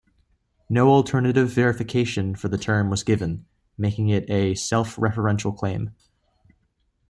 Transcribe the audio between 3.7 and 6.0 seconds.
making it a self-referential claim.